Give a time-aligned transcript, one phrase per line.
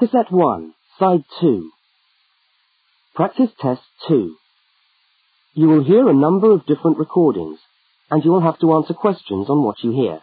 [0.00, 1.70] Cassette 1, Side 2.
[3.14, 4.34] Practice Test 2.
[5.52, 7.58] You will hear a number of different recordings,
[8.10, 10.22] and you will have to answer questions on what you hear.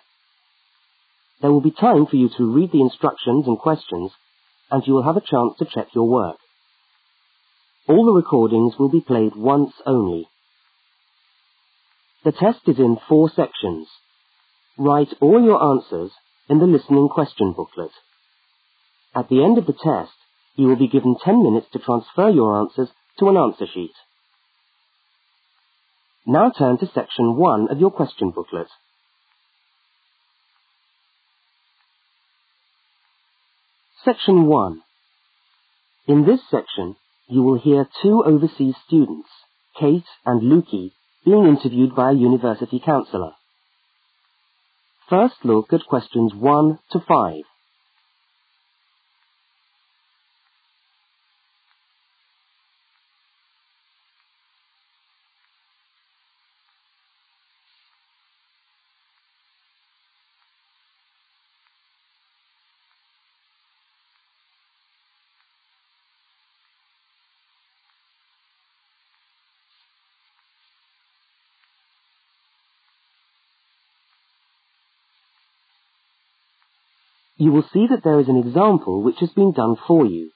[1.44, 4.12] There will be time for you to read the instructions and questions,
[4.72, 6.38] and you will have a chance to check your work.
[7.88, 10.28] All the recordings will be played once only.
[12.26, 13.88] The test is in four sections.
[14.76, 16.10] Write all your answers
[16.50, 17.92] in the listening question booklet.
[19.16, 20.14] At the end of the test,
[20.56, 22.90] you will be given 10 minutes to transfer your answers
[23.20, 23.94] to an answer sheet.
[26.26, 28.68] Now turn to section 1 of your question booklet.
[34.04, 34.82] Section 1.
[36.08, 36.96] In this section,
[37.28, 39.30] you will hear two overseas students,
[39.80, 40.92] Kate and Lukey,
[41.26, 43.32] being interviewed by a university counsellor.
[45.10, 47.44] First look at questions 1 to 5.
[77.38, 80.32] You will see that there is an example which has been done for you.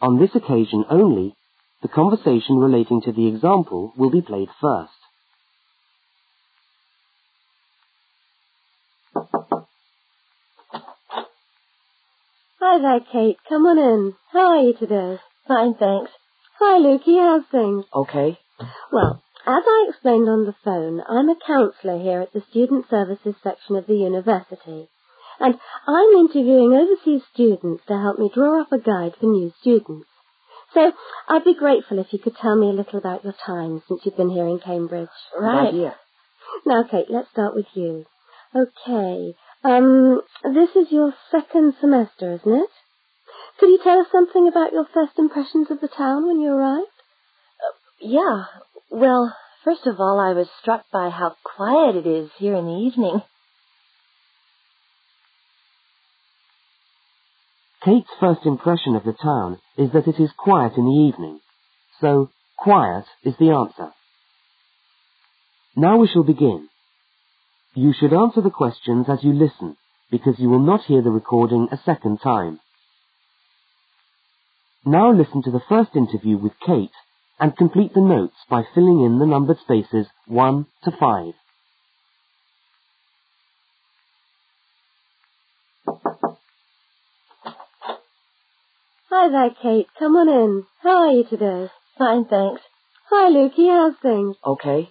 [0.00, 1.34] On this occasion only,
[1.82, 4.92] the conversation relating to the example will be played first.
[12.60, 13.38] Hi there, Kate.
[13.48, 14.14] Come on in.
[14.32, 15.18] How are you today?
[15.48, 16.10] Fine, thanks.
[16.60, 17.18] Hi, Lukey.
[17.18, 17.84] How's things?
[17.92, 18.38] Okay.
[18.92, 23.34] Well, as I explained on the phone, I'm a counsellor here at the Student Services
[23.42, 24.88] section of the university.
[25.42, 25.58] And
[25.88, 30.06] I'm interviewing overseas students to help me draw up a guide for new students.
[30.72, 30.92] So
[31.28, 34.16] I'd be grateful if you could tell me a little about your time since you've
[34.16, 35.08] been here in Cambridge.
[35.38, 35.74] Right.
[36.64, 38.06] Now, Kate, let's start with you.
[38.54, 39.34] Okay.
[39.64, 42.70] Um, this is your second semester, isn't it?
[43.58, 46.86] Could you tell us something about your first impressions of the town when you arrived?
[48.00, 48.44] Yeah.
[48.90, 52.78] Well, first of all, I was struck by how quiet it is here in the
[52.78, 53.22] evening.
[57.84, 61.40] Kate's first impression of the town is that it is quiet in the evening.
[62.00, 63.92] So, quiet is the answer.
[65.74, 66.68] Now we shall begin.
[67.74, 69.76] You should answer the questions as you listen,
[70.10, 72.60] because you will not hear the recording a second time.
[74.84, 76.90] Now listen to the first interview with Kate
[77.40, 81.34] and complete the notes by filling in the numbered spaces 1 to 5.
[89.14, 89.88] Hi there, Kate.
[89.98, 90.64] Come on in.
[90.80, 91.68] How are you today?
[91.98, 92.62] Fine, thanks.
[93.10, 93.68] Hi, Lukey.
[93.68, 94.36] How's things?
[94.42, 94.88] Okay.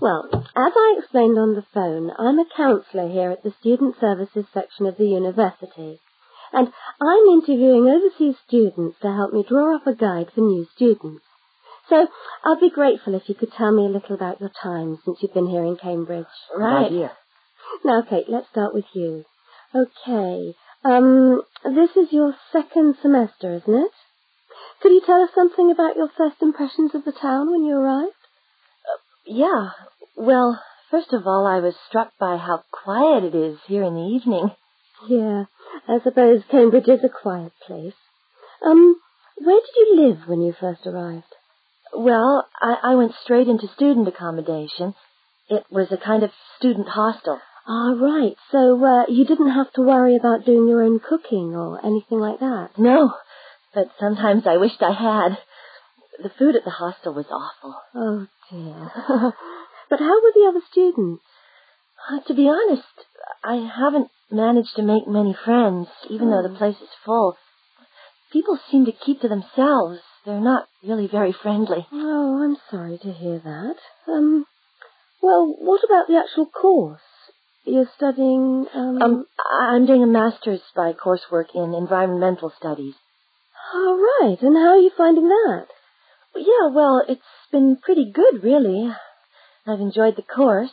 [0.00, 4.46] Well, as I explained on the phone, I'm a counsellor here at the Student Services
[4.52, 6.00] section of the university.
[6.52, 11.22] And I'm interviewing overseas students to help me draw up a guide for new students.
[11.88, 12.08] So
[12.44, 15.34] I'd be grateful if you could tell me a little about your time since you've
[15.34, 16.26] been here in Cambridge.
[16.58, 16.86] Right.
[16.86, 17.12] Idea.
[17.84, 19.24] Now, Kate, let's start with you.
[19.72, 20.56] Okay.
[20.84, 23.92] Um, this is your second semester, isn't it?
[24.80, 28.14] Could you tell us something about your first impressions of the town when you arrived?
[29.26, 29.70] Yeah.
[30.16, 34.00] Well, first of all, I was struck by how quiet it is here in the
[34.00, 34.50] evening.
[35.08, 35.44] Yeah,
[35.88, 37.94] I suppose Cambridge is a quiet place.
[38.64, 38.96] Um,
[39.36, 41.24] where did you live when you first arrived?
[41.94, 44.94] Well, I, I went straight into student accommodation.
[45.48, 47.40] It was a kind of student hostel.
[47.72, 48.34] Ah, right.
[48.50, 52.40] So, uh, you didn't have to worry about doing your own cooking or anything like
[52.40, 52.70] that?
[52.76, 53.14] No,
[53.72, 55.38] but sometimes I wished I had.
[56.20, 57.76] The food at the hostel was awful.
[57.94, 58.92] Oh, dear.
[59.88, 61.22] but how were the other students?
[62.10, 62.82] Uh, to be honest,
[63.44, 67.36] I haven't managed to make many friends, even though the place is full.
[68.32, 70.00] People seem to keep to themselves.
[70.26, 71.86] They're not really very friendly.
[71.92, 73.76] Oh, I'm sorry to hear that.
[74.08, 74.44] Um,
[75.22, 77.00] well, what about the actual course?
[77.64, 79.02] You're studying, um...
[79.02, 79.26] Um,
[79.60, 82.94] I'm doing a master's by coursework in environmental studies.
[83.74, 85.66] All right, and how are you finding that?
[86.34, 87.20] Yeah, well, it's
[87.52, 88.90] been pretty good, really.
[89.66, 90.70] I've enjoyed the course,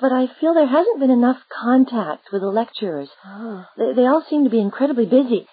[0.00, 3.08] but I feel there hasn't been enough contact with the lecturers.
[3.24, 3.64] Oh.
[3.76, 5.46] They, they all seem to be incredibly busy.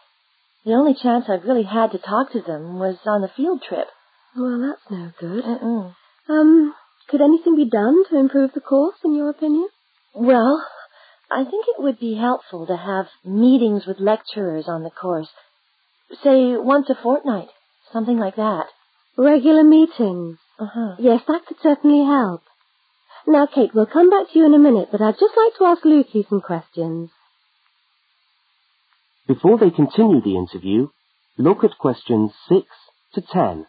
[0.66, 3.88] The only chance I've really had to talk to them was on the field trip.
[4.36, 5.44] Well, that's no good.
[5.44, 5.94] Mm-mm.
[6.28, 6.74] Um,
[7.08, 9.68] could anything be done to improve the course, in your opinion?
[10.16, 10.66] Well,
[11.30, 15.30] I think it would be helpful to have meetings with lecturers on the course.
[16.24, 17.50] Say once a fortnight,
[17.92, 18.68] something like that.
[19.18, 20.38] Regular meetings.
[20.60, 20.96] Uh-huh.
[21.00, 22.42] Yes, that could certainly help.
[23.28, 25.66] Now, Kate, we'll come back to you in a minute, but I'd just like to
[25.66, 27.10] ask Lukey some questions.
[29.28, 30.90] Before they continue the interview,
[31.38, 32.62] look at questions 6
[33.16, 33.66] to 10.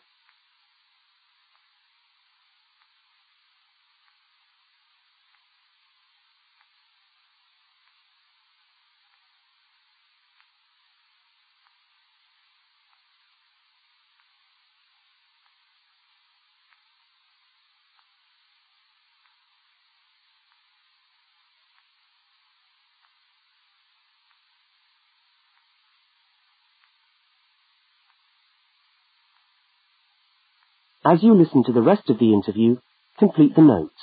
[31.07, 32.79] As you listen to the rest of the interview,
[33.17, 34.03] complete the notes.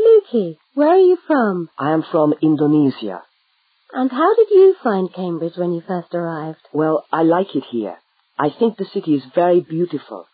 [0.00, 1.68] Lukey, where are you from?
[1.78, 3.20] I am from Indonesia.
[3.92, 6.60] And how did you find Cambridge when you first arrived?
[6.72, 7.96] Well, I like it here.
[8.38, 10.24] I think the city is very beautiful.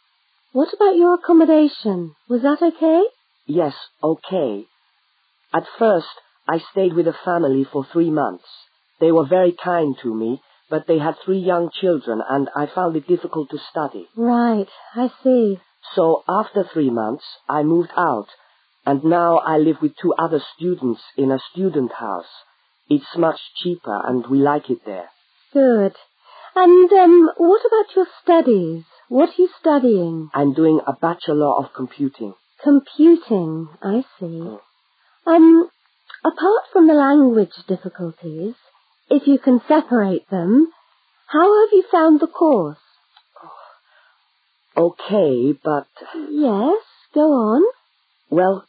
[0.53, 2.15] What about your accommodation?
[2.29, 3.03] Was that okay?
[3.49, 3.75] Yes,
[4.05, 4.67] okay.
[5.53, 6.07] At first,
[6.49, 8.47] I stayed with a family for three months.
[9.01, 10.41] They were very kind to me,
[10.71, 14.09] but they had three young children and I found it difficult to study.
[14.17, 15.59] Right, I see.
[15.95, 18.27] So after three months, I moved out,
[18.85, 22.27] and now I live with two other students in a student house.
[22.91, 25.09] It's much cheaper and we like it there.
[25.53, 25.95] Good.
[26.55, 28.85] And, um, what about your studies?
[29.09, 30.31] What are you studying?
[30.35, 32.35] I'm doing a Bachelor of Computing.
[32.63, 34.27] Computing, I see.
[34.27, 34.59] Mm.
[35.27, 35.71] Um,
[36.25, 38.55] apart from the language difficulties,
[39.11, 40.69] if you can separate them,
[41.27, 42.79] how have you found the course?
[44.77, 45.87] Okay, but,
[46.31, 46.79] Yes,
[47.15, 47.63] go on.
[48.31, 48.65] well,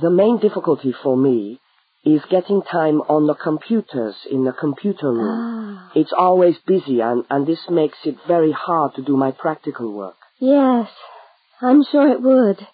[0.00, 1.60] the main difficulty for me
[2.04, 5.40] is getting time on the computers in the computer room.
[5.86, 9.92] Ah, It's always busy and, and this makes it very hard to do my practical
[9.92, 10.16] work.
[10.40, 10.88] yes,
[11.60, 12.66] I'm sure it would.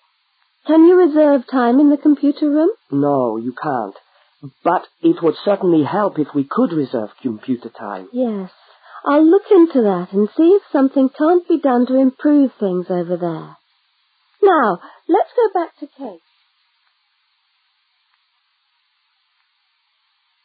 [0.66, 2.70] Can you reserve time in the computer room?
[2.90, 3.94] No, you can't.
[4.62, 8.08] But it would certainly help if we could reserve computer time.
[8.12, 8.50] Yes.
[9.05, 13.17] I'll look into that and see if something can't be done to improve things over
[13.17, 13.56] there.
[14.43, 16.20] Now, let's go back to Kate.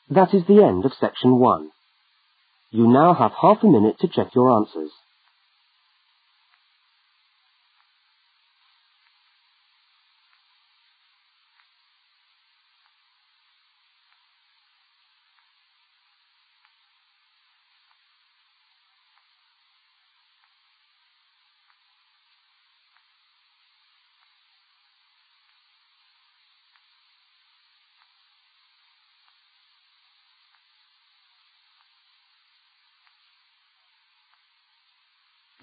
[0.09, 1.69] That is the end of section 1.
[2.71, 4.91] You now have half a minute to check your answers.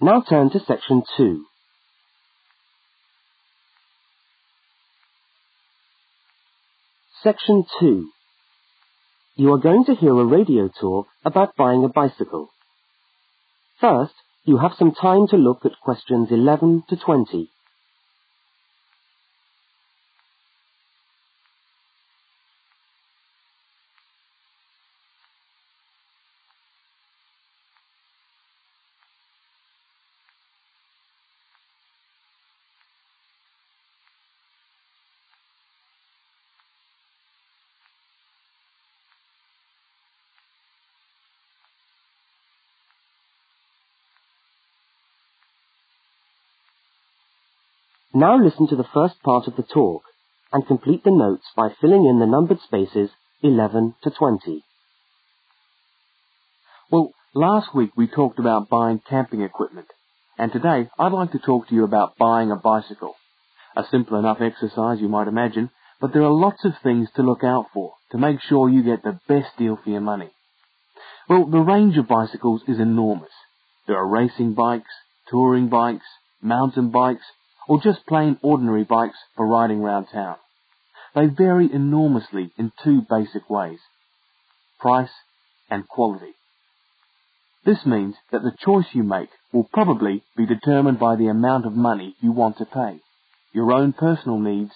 [0.03, 1.45] Now turn to section 2.
[7.21, 8.09] Section 2.
[9.35, 12.49] You are going to hear a radio talk about buying a bicycle.
[13.79, 17.51] First, you have some time to look at questions 11 to 20.
[48.13, 50.03] Now listen to the first part of the talk
[50.51, 53.09] and complete the notes by filling in the numbered spaces
[53.41, 54.65] 11 to 20.
[56.91, 59.87] Well, last week we talked about buying camping equipment,
[60.37, 63.15] and today I'd like to talk to you about buying a bicycle.
[63.77, 65.69] A simple enough exercise, you might imagine,
[66.01, 69.03] but there are lots of things to look out for to make sure you get
[69.03, 70.31] the best deal for your money.
[71.29, 73.31] Well, the range of bicycles is enormous.
[73.87, 74.91] There are racing bikes,
[75.29, 76.05] touring bikes,
[76.41, 77.23] mountain bikes,
[77.67, 80.37] or just plain ordinary bikes for riding around town.
[81.13, 83.79] They vary enormously in two basic ways.
[84.79, 85.11] Price
[85.69, 86.33] and quality.
[87.63, 91.73] This means that the choice you make will probably be determined by the amount of
[91.73, 92.99] money you want to pay,
[93.53, 94.71] your own personal needs,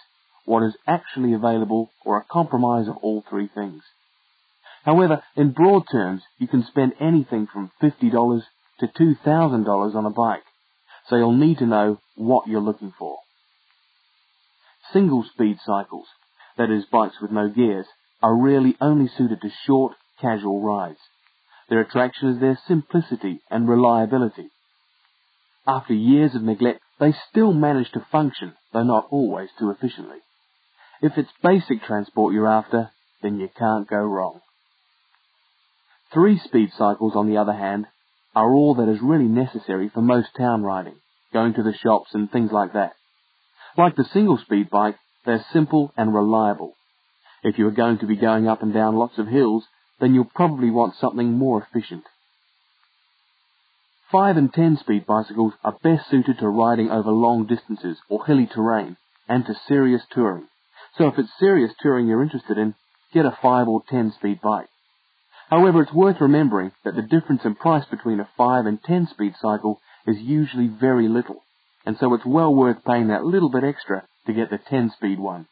[0.46, 3.82] what is actually available, or a compromise of all three things.
[4.84, 8.44] However, in broad terms, you can spend anything from $50
[8.82, 10.44] to $2,000 on a bike,
[11.10, 13.18] so you'll need to know what you're looking for.
[14.94, 16.08] Single speed cycles,
[16.58, 17.88] that is bikes with no gears,
[18.22, 21.00] are really only suited to short, casual rides.
[21.70, 24.50] Their attraction is their simplicity and reliability.
[25.68, 30.18] After years of neglect, they still manage to function, though not always too efficiently.
[31.02, 34.42] If it's basic transport you're after, then you can't go wrong.
[36.14, 37.88] Three speed cycles, on the other hand,
[38.36, 40.96] are all that is really necessary for most town riding,
[41.34, 42.94] going to the shops and things like that.
[43.78, 46.74] Like the single speed bike, they're simple and reliable.
[47.44, 49.66] If you are going to be going up and down lots of hills,
[50.00, 52.04] then you'll probably want something more efficient.
[54.12, 58.48] 5 and 10 speed bicycles are best suited to riding over long distances or hilly
[58.48, 60.48] terrain and to serious touring.
[60.98, 62.76] So if it's serious touring you're interested in,
[63.14, 64.68] get a 5 or 10 speed bike.
[65.50, 69.34] However, it's worth remembering that the difference in price between a 5 and 10 speed
[69.40, 71.44] cycle is usually very little,
[71.86, 75.20] and so it's well worth paying that little bit extra to get the 10 speed
[75.20, 75.48] one.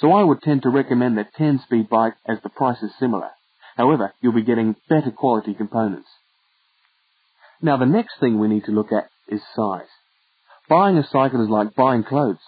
[0.00, 3.30] So I would tend to recommend the 10 speed bike as the price is similar.
[3.76, 6.08] However, you'll be getting better quality components.
[7.62, 9.88] Now the next thing we need to look at is size.
[10.68, 12.38] Buying a cycle is like buying clothes.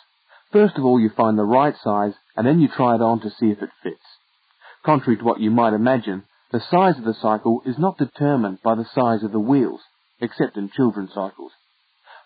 [0.52, 3.30] First of all, you find the right size and then you try it on to
[3.30, 4.04] see if it fits.
[4.84, 8.74] Contrary to what you might imagine, the size of the cycle is not determined by
[8.74, 9.80] the size of the wheels,
[10.20, 11.52] except in children's cycles,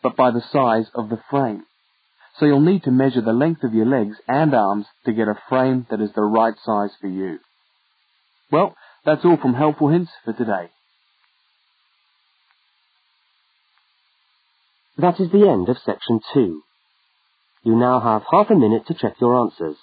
[0.03, 1.65] but by the size of the frame.
[2.39, 5.39] So you'll need to measure the length of your legs and arms to get a
[5.49, 7.39] frame that is the right size for you.
[8.51, 10.71] Well, that's all from Helpful Hints for today.
[14.97, 16.63] That is the end of section two.
[17.63, 19.77] You now have half a minute to check your answers.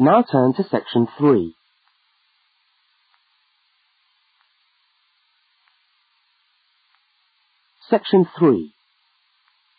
[0.00, 1.54] Now turn to section 3.
[7.90, 8.72] Section 3.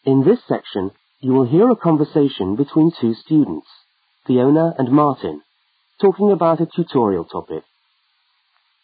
[0.05, 3.67] In this section, you will hear a conversation between two students,
[4.27, 5.41] Fiona and Martin,
[6.01, 7.63] talking about a tutorial topic.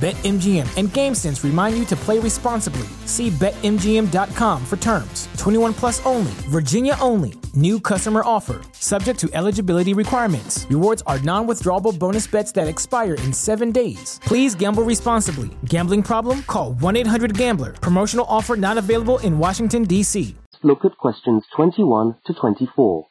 [0.00, 2.86] BetMGM and GameSense remind you to play responsibly.
[3.04, 5.26] See BetMGM.com for terms.
[5.38, 7.34] 21 plus only, Virginia only.
[7.52, 8.60] New customer offer.
[8.74, 10.68] Subject to eligibility requirements.
[10.70, 14.20] Rewards are non withdrawable bonus bets that expire in seven days.
[14.22, 15.50] Please gamble responsibly.
[15.64, 16.44] Gambling problem?
[16.44, 17.72] Call 1 800 Gambler.
[17.72, 20.36] Promotional offer not available in Washington, D.C.
[20.62, 23.06] look at questions 21 to 24.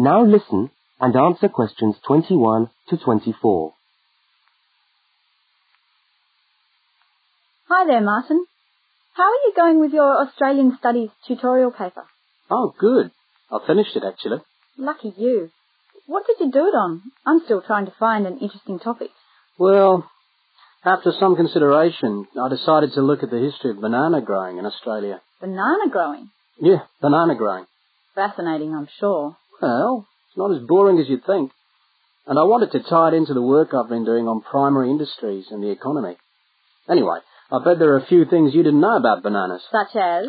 [0.00, 3.74] Now listen and answer questions 21 to 24.
[7.68, 8.46] Hi there, Martin.
[9.12, 12.04] How are you going with your Australian Studies tutorial paper?
[12.50, 13.10] Oh, good.
[13.52, 14.38] I finished it actually.
[14.78, 15.50] Lucky you.
[16.06, 17.02] What did you do it on?
[17.26, 19.10] I'm still trying to find an interesting topic.
[19.58, 20.08] Well,
[20.82, 25.20] after some consideration, I decided to look at the history of banana growing in Australia.
[25.42, 26.30] Banana growing?
[26.58, 27.66] Yeah, banana growing.
[28.14, 29.36] Fascinating, I'm sure.
[29.60, 31.52] Well, it's not as boring as you'd think.
[32.26, 35.46] And I wanted to tie it into the work I've been doing on primary industries
[35.50, 36.16] and the economy.
[36.88, 37.18] Anyway,
[37.50, 39.62] I bet there are a few things you didn't know about bananas.
[39.72, 40.26] Such as?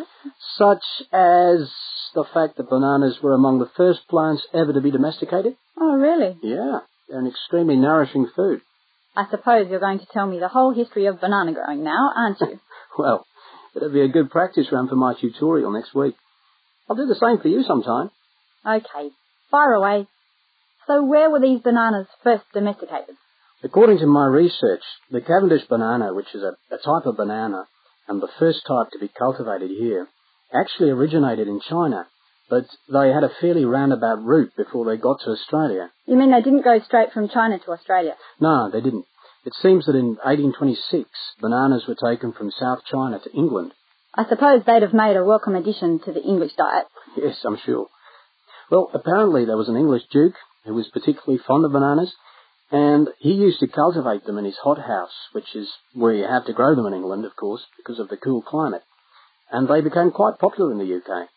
[0.58, 1.70] Such as
[2.14, 5.54] the fact that bananas were among the first plants ever to be domesticated.
[5.80, 6.36] Oh, really?
[6.42, 8.60] Yeah, they're an extremely nourishing food.
[9.14, 12.40] I suppose you're going to tell me the whole history of banana growing now, aren't
[12.40, 12.58] you?
[12.98, 13.26] well,
[13.76, 16.14] it'll be a good practice run for my tutorial next week.
[16.88, 18.10] I'll do the same for you sometime.
[18.66, 19.10] Okay,
[19.52, 20.08] fire away.
[20.88, 23.14] So where were these bananas first domesticated?
[23.62, 24.82] According to my research,
[25.12, 27.66] the Cavendish banana, which is a, a type of banana
[28.08, 30.08] and the first type to be cultivated here,
[30.52, 32.08] actually originated in China,
[32.50, 35.90] but they had a fairly roundabout route before they got to Australia.
[36.06, 38.14] You mean they didn't go straight from China to Australia?
[38.40, 39.04] No, they didn't.
[39.44, 41.08] It seems that in 1826,
[41.40, 43.72] bananas were taken from South China to England.
[44.14, 46.86] I suppose they'd have made a welcome addition to the English diet.
[47.16, 47.86] Yes, I'm sure.
[48.72, 50.32] Well, apparently there was an English duke
[50.64, 52.10] who was particularly fond of bananas,
[52.70, 56.54] and he used to cultivate them in his hothouse, which is where you have to
[56.54, 58.80] grow them in England, of course, because of the cool climate.
[59.50, 61.28] And they became quite popular in the UK.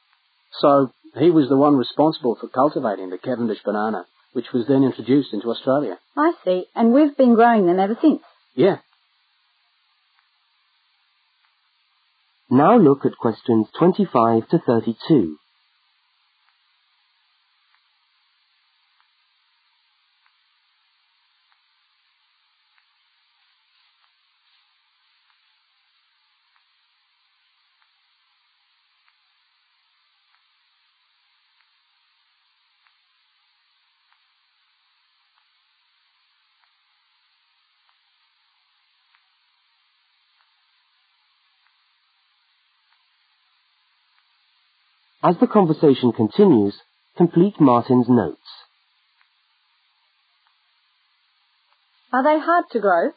[0.61, 5.33] So he was the one responsible for cultivating the Cavendish banana, which was then introduced
[5.33, 5.99] into Australia.
[6.15, 8.21] I see, and we've been growing them ever since.
[8.55, 8.77] Yeah.
[12.49, 15.37] Now look at questions 25 to 32.
[45.27, 46.75] As the conversation continues,
[47.17, 48.38] complete Martin's notes.
[52.14, 53.09] Are they hard to grow?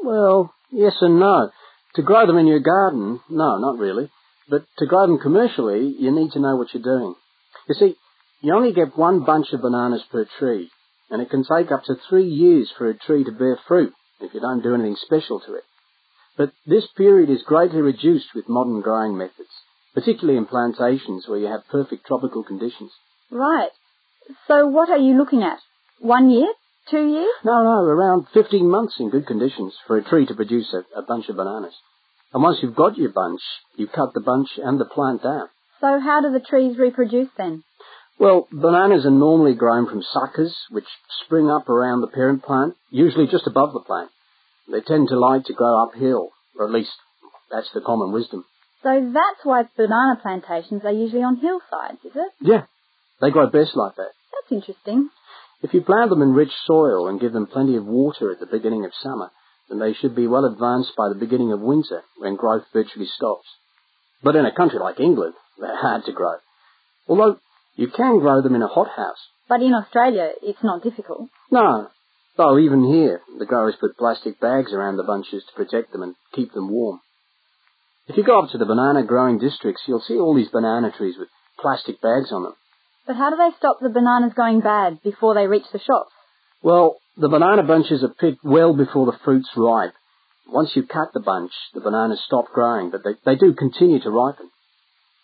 [0.00, 1.50] Well, yes and no.
[1.96, 4.08] To grow them in your garden, no, not really.
[4.48, 7.16] But to grow them commercially, you need to know what you're doing.
[7.68, 7.96] You see,
[8.42, 10.70] you only get one bunch of bananas per tree,
[11.10, 14.32] and it can take up to three years for a tree to bear fruit if
[14.32, 15.64] you don't do anything special to it.
[16.38, 19.50] But this period is greatly reduced with modern growing methods
[19.96, 22.90] particularly in plantations where you have perfect tropical conditions.
[23.30, 23.70] Right.
[24.46, 25.58] So what are you looking at?
[26.00, 26.52] One year?
[26.90, 27.32] Two years?
[27.42, 31.02] No, no, around 15 months in good conditions for a tree to produce a, a
[31.02, 31.72] bunch of bananas.
[32.34, 33.40] And once you've got your bunch,
[33.76, 35.48] you cut the bunch and the plant down.
[35.80, 37.64] So how do the trees reproduce then?
[38.18, 40.84] Well, bananas are normally grown from suckers, which
[41.24, 44.10] spring up around the parent plant, usually just above the plant.
[44.70, 46.90] They tend to like to grow uphill, or at least
[47.50, 48.44] that's the common wisdom.
[48.82, 52.32] So that's why banana plantations are usually on hillsides, is it?
[52.40, 52.64] Yeah.
[53.20, 54.12] They grow best like that.
[54.32, 55.08] That's interesting.
[55.62, 58.46] If you plant them in rich soil and give them plenty of water at the
[58.46, 59.30] beginning of summer,
[59.68, 63.46] then they should be well advanced by the beginning of winter, when growth virtually stops.
[64.22, 66.36] But in a country like England, they're hard to grow.
[67.08, 67.38] Although
[67.74, 69.18] you can grow them in a hothouse.
[69.48, 71.28] But in Australia, it's not difficult.
[71.50, 71.88] No.
[72.36, 76.14] Though even here, the growers put plastic bags around the bunches to protect them and
[76.34, 77.00] keep them warm.
[78.08, 81.16] If you go up to the banana growing districts, you'll see all these banana trees
[81.18, 81.28] with
[81.60, 82.54] plastic bags on them.
[83.06, 86.10] But how do they stop the bananas going bad before they reach the shops?
[86.62, 89.94] Well, the banana bunches are picked well before the fruit's ripe.
[90.48, 94.10] Once you cut the bunch, the bananas stop growing, but they, they do continue to
[94.10, 94.50] ripen.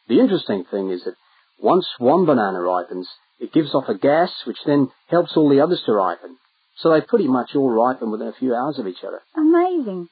[0.09, 1.15] The interesting thing is that
[1.61, 5.83] once one banana ripens, it gives off a gas which then helps all the others
[5.87, 6.37] to ripen.
[6.79, 9.21] So they pretty much all ripen within a few hours of each other.
[9.37, 10.09] Amazing.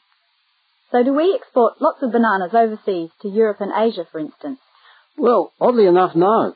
[0.92, 4.59] So do we export lots of bananas overseas to Europe and Asia, for instance?
[5.16, 6.55] Well, oddly enough, no.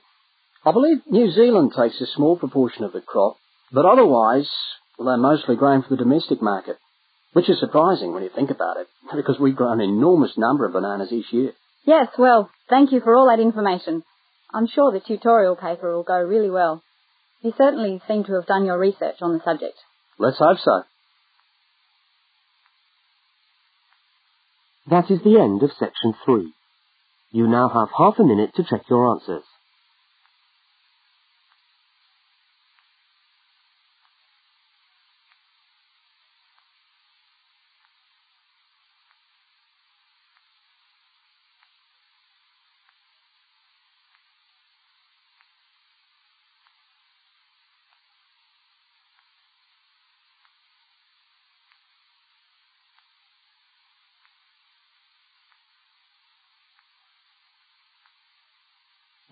[0.65, 3.37] I believe New Zealand takes a small proportion of the crop,
[3.73, 4.49] but otherwise,
[4.99, 6.79] they're mostly grown for the domestic market,
[7.33, 10.73] which is surprising when you think about it, because we grow an enormous number of
[10.73, 11.53] bananas each year.
[11.85, 14.03] Yes, well, thank you for all that information.
[14.53, 16.83] I'm sure the tutorial paper will go really well.
[17.43, 19.77] You certainly seem to have done your research on the subject.
[20.19, 20.85] Let's hope so.
[24.87, 26.53] That is the end of section 3.
[27.33, 29.45] You now have half a minute to check your answers.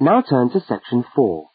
[0.02, 1.46] Now turn to section 4.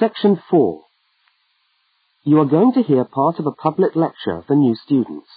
[0.00, 0.82] Section 4.
[2.24, 5.28] You are going to hear part of a public lecture for new students.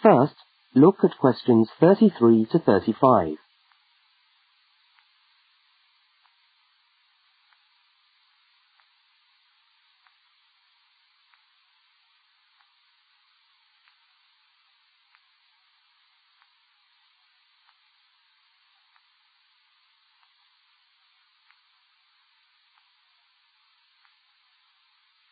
[0.00, 0.36] First,
[0.72, 3.34] look at questions 33 to 35.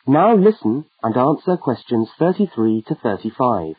[0.09, 3.75] Now listen and answer questions 33 to 35.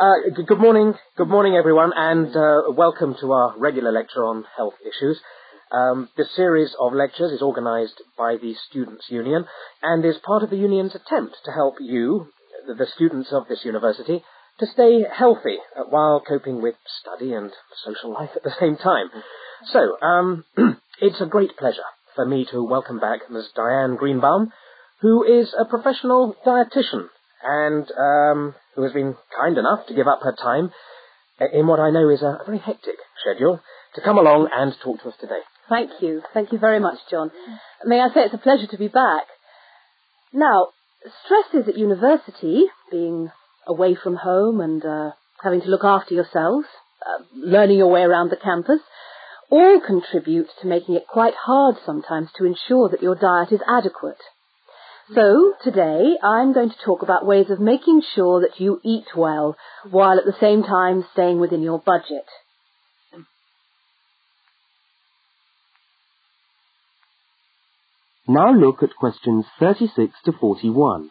[0.00, 0.14] Uh,
[0.46, 5.20] good morning, good morning everyone, and uh, welcome to our regular lecture on health issues.
[5.70, 9.44] Um, this series of lectures is organised by the Students' Union
[9.82, 12.28] and is part of the Union's attempt to help you,
[12.66, 14.24] the, the students of this university,
[14.58, 17.50] to stay healthy uh, while coping with study and
[17.84, 19.08] social life at the same time.
[19.72, 20.44] So, um,
[21.00, 21.82] it's a great pleasure
[22.14, 23.48] for me to welcome back Ms.
[23.56, 24.52] Diane Greenbaum,
[25.00, 27.08] who is a professional dietitian
[27.42, 30.70] and um, who has been kind enough to give up her time
[31.52, 33.60] in what I know is a very hectic schedule
[33.94, 35.40] to come along and talk to us today.
[35.68, 36.22] Thank you.
[36.34, 37.30] Thank you very much, John.
[37.84, 39.24] May I say it's a pleasure to be back.
[40.32, 40.68] Now,
[41.24, 43.30] stresses at university, being
[43.66, 45.10] away from home and uh,
[45.42, 46.66] having to look after yourselves,
[47.06, 48.80] uh, learning your way around the campus,
[49.50, 54.20] all contribute to making it quite hard sometimes to ensure that your diet is adequate.
[55.14, 59.56] So, today I'm going to talk about ways of making sure that you eat well
[59.90, 62.24] while at the same time staying within your budget.
[68.26, 71.10] Now look at questions 36 to 41.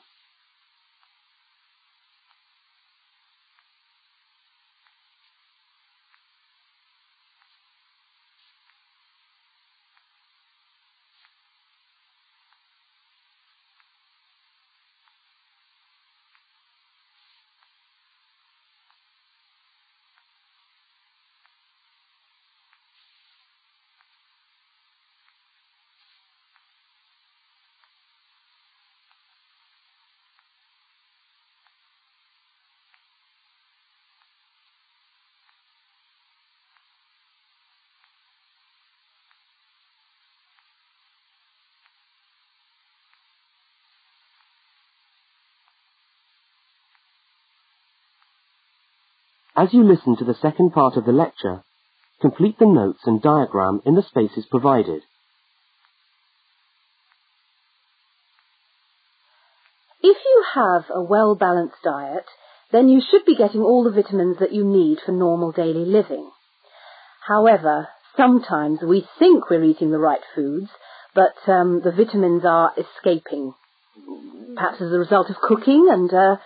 [49.56, 51.64] As you listen to the second part of the lecture,
[52.22, 55.02] complete the notes and diagram in the spaces provided.
[60.02, 62.26] If you have a well-balanced diet,
[62.72, 66.32] then you should be getting all the vitamins that you need for normal daily living.
[67.28, 70.70] However, sometimes we think we're eating the right foods,
[71.14, 73.54] but um, the vitamins are escaping,
[74.56, 76.38] perhaps as a result of cooking, and uh,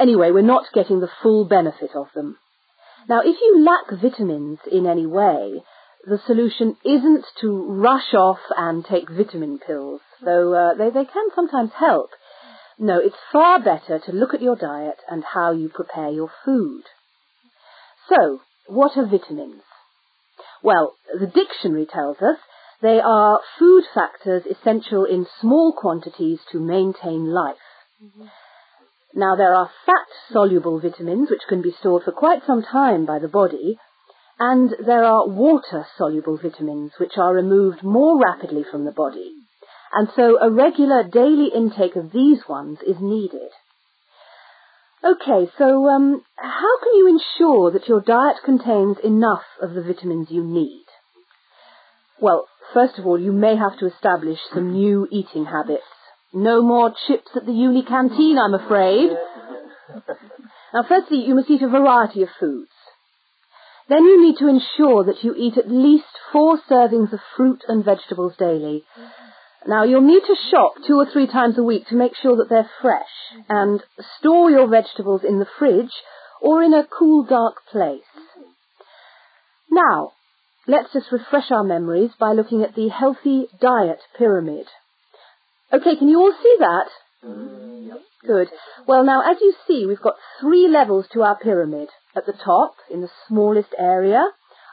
[0.00, 2.36] anyway, we're not getting the full benefit of them.
[3.08, 5.62] Now, if you lack vitamins in any way,
[6.04, 11.28] the solution isn't to rush off and take vitamin pills, though uh, they, they can
[11.34, 12.10] sometimes help.
[12.78, 16.82] No, it's far better to look at your diet and how you prepare your food.
[18.08, 19.62] So, what are vitamins?
[20.62, 22.38] Well, the dictionary tells us
[22.80, 27.56] they are food factors essential in small quantities to maintain life.
[28.02, 28.26] Mm-hmm.
[29.14, 33.28] Now there are fat-soluble vitamins which can be stored for quite some time by the
[33.28, 33.78] body,
[34.38, 39.32] and there are water-soluble vitamins which are removed more rapidly from the body
[39.92, 43.50] and so a regular daily intake of these ones is needed.
[45.02, 50.28] Okay, so um, how can you ensure that your diet contains enough of the vitamins
[50.30, 50.84] you need?
[52.20, 55.82] Well, first of all, you may have to establish some new eating habits.
[56.32, 59.10] No more chips at the uni canteen, I'm afraid.
[60.72, 62.70] now, firstly, you must eat a variety of foods.
[63.88, 67.84] Then you need to ensure that you eat at least four servings of fruit and
[67.84, 68.84] vegetables daily.
[69.66, 72.48] Now you'll need to shop two or three times a week to make sure that
[72.48, 73.10] they're fresh
[73.48, 73.82] and
[74.18, 75.92] store your vegetables in the fridge
[76.40, 78.02] or in a cool dark place.
[79.70, 80.12] Now,
[80.66, 84.66] let's just refresh our memories by looking at the healthy diet pyramid.
[85.72, 86.88] Okay, can you all see that?
[88.26, 88.48] Good.
[88.86, 91.88] Well now, as you see, we've got three levels to our pyramid.
[92.16, 94.24] At the top, in the smallest area,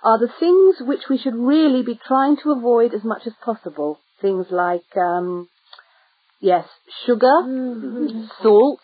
[0.03, 3.99] are the things which we should really be trying to avoid as much as possible
[4.21, 5.47] things like, um,
[6.39, 6.65] yes,
[7.05, 8.25] sugar, mm-hmm.
[8.41, 8.79] salt,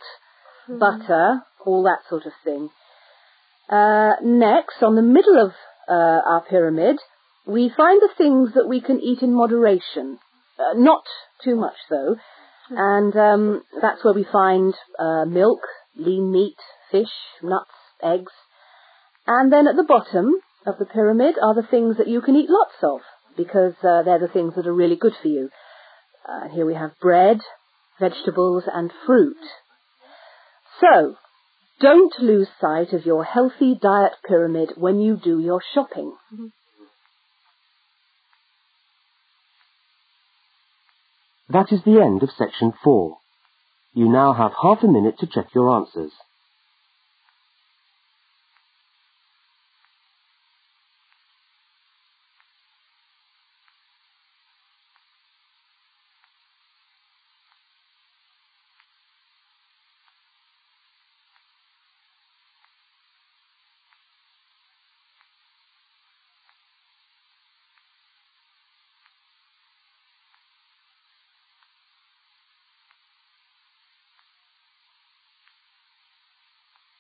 [0.70, 0.80] mm-hmm.
[0.80, 2.70] butter, all that sort of thing.
[3.70, 5.52] Uh, next, on the middle of
[5.90, 6.98] uh, our pyramid,
[7.46, 10.20] we find the things that we can eat in moderation.
[10.64, 11.04] Uh, not
[11.44, 12.16] too much, though.
[12.70, 15.60] And um, that's where we find uh, milk,
[15.98, 16.56] lean meat,
[16.92, 17.70] fish, nuts,
[18.02, 18.32] eggs.
[19.28, 22.50] And then at the bottom of the pyramid are the things that you can eat
[22.50, 23.02] lots of,
[23.36, 25.50] because uh, they're the things that are really good for you.
[26.28, 27.40] Uh, here we have bread,
[28.00, 29.38] vegetables, and fruit.
[30.80, 31.16] So,
[31.80, 36.16] don't lose sight of your healthy diet pyramid when you do your shopping.
[41.54, 43.18] That is the end of section four.
[43.94, 46.12] You now have half a minute to check your answers.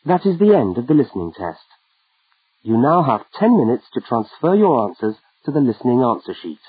[0.06, 1.64] That is the end of the listening test.
[2.62, 6.60] You now have 10 minutes to transfer your answers to the listening answer sheet.